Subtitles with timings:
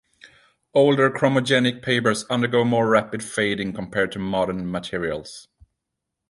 [0.73, 5.47] Older chromogenic papers undergo more rapid fading compared to modern materials.